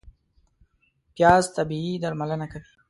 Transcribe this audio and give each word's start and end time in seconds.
پیاز 1.15 1.43
طبیعي 1.55 1.93
درملنه 2.03 2.47
کوي 2.51 2.69